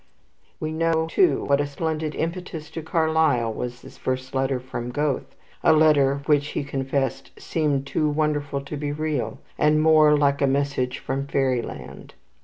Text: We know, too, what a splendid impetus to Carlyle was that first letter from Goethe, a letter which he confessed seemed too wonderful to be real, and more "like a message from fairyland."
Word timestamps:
We 0.59 0.71
know, 0.71 1.05
too, 1.05 1.43
what 1.43 1.61
a 1.61 1.67
splendid 1.67 2.15
impetus 2.15 2.71
to 2.71 2.81
Carlyle 2.81 3.53
was 3.53 3.83
that 3.83 3.91
first 3.91 4.33
letter 4.33 4.59
from 4.59 4.89
Goethe, 4.89 5.35
a 5.63 5.73
letter 5.73 6.23
which 6.25 6.47
he 6.57 6.63
confessed 6.63 7.29
seemed 7.39 7.85
too 7.85 8.09
wonderful 8.09 8.61
to 8.61 8.75
be 8.77 8.91
real, 8.91 9.37
and 9.59 9.79
more 9.79 10.17
"like 10.17 10.41
a 10.41 10.47
message 10.47 10.97
from 10.97 11.27
fairyland." 11.27 12.15